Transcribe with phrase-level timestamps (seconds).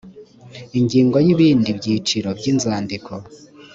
[0.79, 3.11] ingingo ya ibindi byiciro by inzandiko